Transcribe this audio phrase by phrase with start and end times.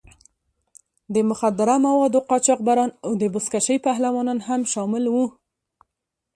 [1.13, 5.25] د مخدره موادو قاچاقبران او د بزکشۍ پهلوانان هم شامل وو.